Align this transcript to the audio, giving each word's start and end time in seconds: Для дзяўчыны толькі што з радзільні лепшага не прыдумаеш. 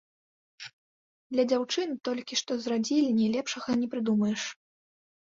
Для 1.35 1.43
дзяўчыны 1.51 1.95
толькі 2.11 2.33
што 2.43 2.51
з 2.65 2.75
радзільні 2.75 3.31
лепшага 3.39 3.81
не 3.87 3.95
прыдумаеш. 3.97 4.53